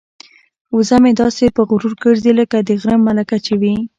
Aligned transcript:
وزه 0.75 0.97
مې 1.03 1.11
داسې 1.21 1.45
په 1.55 1.61
غرور 1.69 1.93
ګرځي 2.03 2.31
لکه 2.39 2.57
د 2.67 2.69
غره 2.81 2.95
ملکه 3.05 3.37
چې 3.45 3.53
وي. 3.61 3.75